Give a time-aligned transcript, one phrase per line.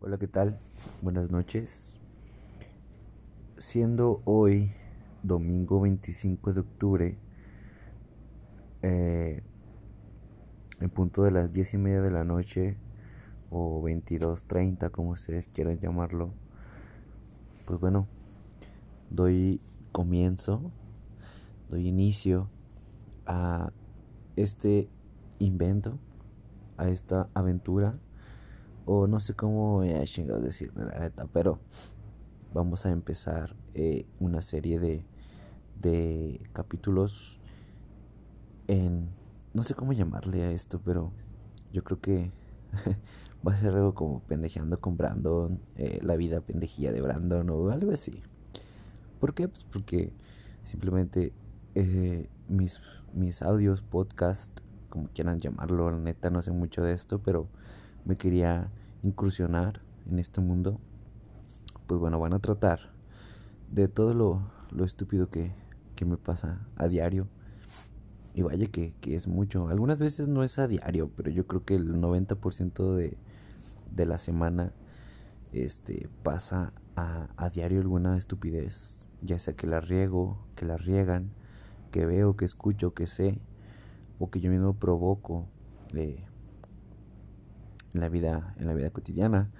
[0.00, 0.60] Hola, ¿qué tal?
[1.02, 1.98] Buenas noches.
[3.58, 4.70] Siendo hoy
[5.24, 7.18] domingo 25 de octubre,
[8.82, 9.42] eh,
[10.80, 12.76] en punto de las 10 y media de la noche,
[13.50, 16.30] o 22.30, como ustedes quieran llamarlo,
[17.66, 18.06] pues bueno,
[19.10, 19.60] doy
[19.90, 20.70] comienzo,
[21.70, 22.48] doy inicio
[23.26, 23.72] a
[24.36, 24.88] este
[25.40, 25.98] invento,
[26.76, 27.98] a esta aventura
[28.90, 31.58] o no sé cómo a chingados decirme la neta, pero
[32.54, 35.04] vamos a empezar eh, una serie de,
[35.78, 37.38] de capítulos
[38.66, 39.10] en,
[39.52, 41.12] no sé cómo llamarle a esto, pero
[41.70, 42.32] yo creo que
[43.46, 47.68] va a ser algo como pendejeando con Brandon, eh, la vida pendejilla de Brandon o
[47.68, 48.22] algo así.
[49.20, 49.48] ¿Por qué?
[49.48, 50.14] Pues porque
[50.62, 51.34] simplemente
[51.74, 52.80] eh, mis,
[53.12, 57.48] mis audios, podcast, como quieran llamarlo, la neta no sé mucho de esto, pero
[58.08, 58.72] me quería
[59.02, 60.80] incursionar en este mundo,
[61.86, 62.80] pues bueno, van a tratar
[63.70, 65.52] de todo lo, lo estúpido que,
[65.94, 67.28] que, me pasa a diario.
[68.34, 69.68] Y vaya que, que, es mucho.
[69.68, 73.18] Algunas veces no es a diario, pero yo creo que el 90% de,
[73.94, 74.72] de la semana
[75.52, 79.10] este, pasa a, a diario alguna estupidez.
[79.20, 81.30] Ya sea que la riego, que la riegan,
[81.90, 83.38] que veo, que escucho, que sé,
[84.18, 85.46] o que yo mismo provoco.
[85.94, 86.24] Eh,
[87.98, 89.50] en la vida, en la vida cotidiana,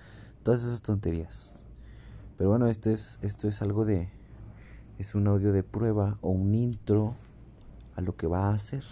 [0.44, 1.66] todas esas tonterías.
[2.36, 4.10] Pero bueno, esto es, esto es algo de,
[4.96, 7.16] es un audio de prueba o un intro
[7.96, 8.84] a lo que va a hacer.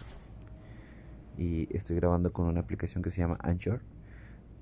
[1.38, 3.82] Y estoy grabando con una aplicación que se llama Anchor.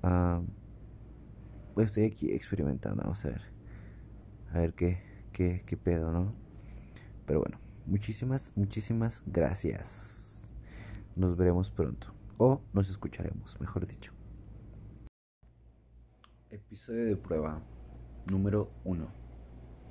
[0.03, 3.41] Uh, estoy aquí experimentando, vamos a ver.
[4.53, 4.99] A ver qué,
[5.31, 6.31] qué, qué pedo, ¿no?
[7.25, 10.51] Pero bueno, muchísimas, muchísimas gracias.
[11.15, 12.13] Nos veremos pronto.
[12.37, 14.13] O nos escucharemos, mejor dicho.
[16.55, 17.61] Episodio de prueba
[18.31, 19.24] número 1.